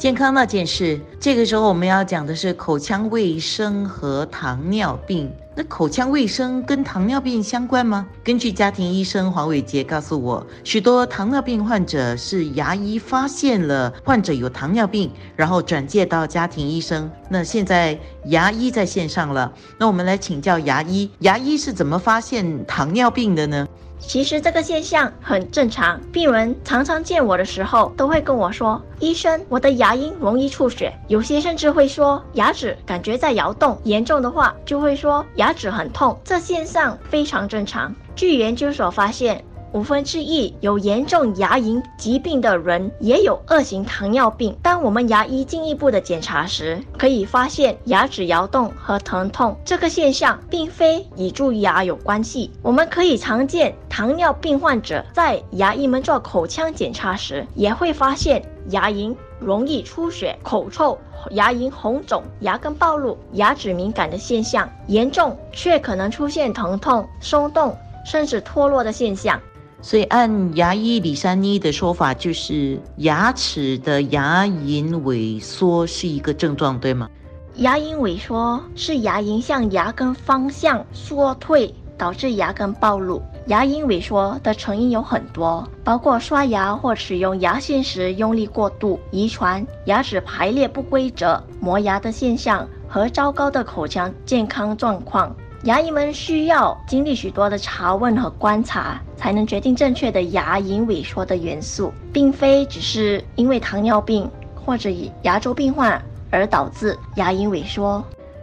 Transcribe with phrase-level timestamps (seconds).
[0.00, 5.30] 健康那件事，这个时候我们要讲的是口腔卫生和糖尿病。
[5.54, 8.06] 那口腔卫生跟糖尿病相关吗？
[8.24, 17.10] 根据家庭医生黄伟杰告诉我，许多糖尿病患者是牙医发现了患者有糖尿病，然后转介到家庭医生。
[17.28, 23.68] 那现在牙医在线上了，那我们来请教牙医，牙医是怎么发现糖尿病的呢？
[24.00, 36.18] 其实这个现象很正常，病人常常见我的时候都会跟我说：“医生，我的牙龈容易出血。”有些甚至会说牙齿感觉在摇动，严重的话就会说牙齿很痛。
[36.24, 37.94] 这现象非常正常。
[38.16, 39.44] 据研究所发现。
[39.72, 44.56] 五分之一有严重牙龈疾病的人也有二型糖尿病。
[44.60, 52.50] 当我们牙医进一步的检查时，可以发现牙齿摇动和疼痛这个现象并非与蛀牙有关系。
[52.62, 60.98] 我们可以常见糖尿病患者在牙医们做口腔检查时，也会发现牙龈容易出血、口臭、
[61.30, 69.40] 牙龈红肿、牙根暴露、牙齿敏感的现象，严重却可能出现疼痛、松动甚至脱落的现象。
[69.82, 77.08] 所以，按牙医李珊妮的说法，就是牙齿的牙龈萎缩是一个症状，对吗？
[77.56, 83.22] 牙龈萎缩是牙龈向牙根方向缩退，导致牙根暴露。
[83.46, 95.34] 牙龈萎缩的成因有很多，包括刷牙或使用牙线时用力过度、遗传、牙齿排列不规则、磨牙的现象和糟糕的口腔健康状况。
[95.64, 108.02] 牙医们需要经历许多的查问和观察，才能决定正确的牙龈萎缩的元素，并非只是因为糖尿病或者牙周病患而导致牙龈萎缩。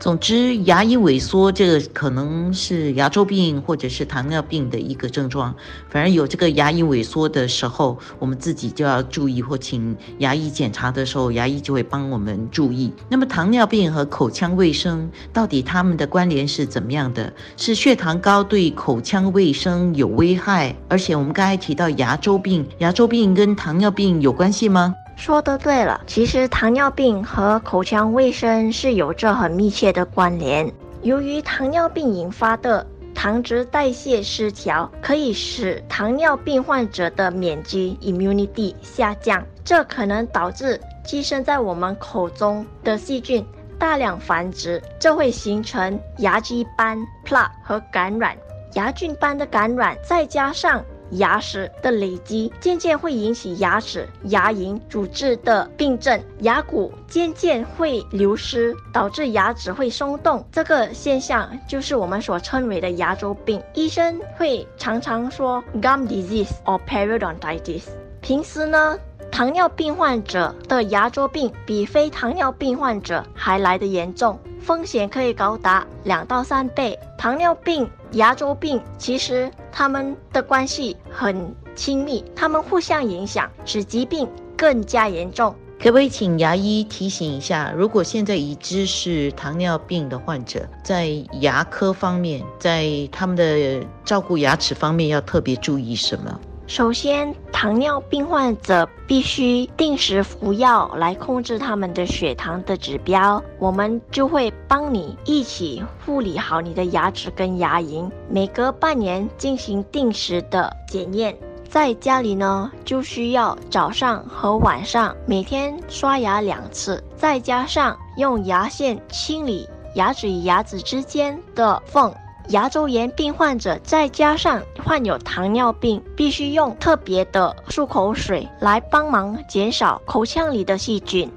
[0.00, 5.52] 总之，牙龈萎缩这个可能是牙周病或者是糖尿病的一个症状。
[5.90, 12.92] 反正有这个牙龈萎缩的时候，我们自己就要注意，或请牙医检查的时候，牙医就会帮我们注意。
[13.08, 17.32] 那么，糖尿病和口腔卫生到底它们的关联是怎么样的？
[17.56, 20.76] 是血糖高对口腔卫生有危害？
[20.88, 24.94] 而且我们刚才提到牙周病，牙周病跟糖尿病有关系吗？
[25.18, 30.72] 说的对了，其实糖尿病和口腔卫生是有着很密切的关联。
[31.02, 32.86] 由于糖尿病引发的
[33.16, 43.44] 糖脂代谢失调，可以使糖尿病患者的免疫 （immunity） 下降，这可能导致寄生在我们口中的细菌
[43.76, 46.96] 大量繁殖，这会形成牙菌斑
[47.26, 48.36] （plaque） 和感染。
[48.74, 50.82] 牙菌斑的感染，再加上
[51.12, 60.44] 牙石的累积渐渐会引起牙齿、牙龈组织的病症，牙骨渐渐会流失，导致牙齿会松动。
[60.52, 63.62] 这个现象就是我们所称为的牙周病。
[63.74, 67.84] 医生会常常说 gum disease or periodontitis。
[68.20, 68.98] 平时呢，
[69.30, 76.98] 糖尿病患者的牙周病比非糖尿病患者还来得严重，风险可以高达两到三倍。
[77.16, 77.88] 糖尿病。
[78.12, 85.54] 牙周病其实他们的关系很亲密，他们互相影响，使疾病更加严重。
[85.78, 91.08] 可不可以请牙医提醒一下，如果现在已知是糖尿病的患者，在
[91.40, 96.40] 牙科方面，在他们的照顾牙齿方面要特别注意什么？
[96.68, 103.42] 首先，糖尿病患者必须定时服药来控制他们的血糖的指标。
[103.58, 111.34] 我们就会帮你一起护理好你的牙齿跟牙龈，每隔半年进行定时的检验。
[111.70, 122.12] 在家里呢，就需要早上和晚上每天刷牙两次，再加上用牙线清理牙齿与牙齿之间的缝。
[122.48, 131.30] 牙周炎病患者再加上患有糖尿病，必须用特别的漱口水来帮忙减少口腔里的细菌。